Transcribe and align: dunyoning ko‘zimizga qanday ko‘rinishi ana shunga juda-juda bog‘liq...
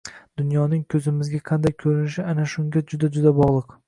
dunyoning 0.39 0.79
ko‘zimizga 0.93 1.41
qanday 1.49 1.75
ko‘rinishi 1.83 2.25
ana 2.31 2.47
shunga 2.55 2.83
juda-juda 2.93 3.35
bog‘liq... 3.41 3.77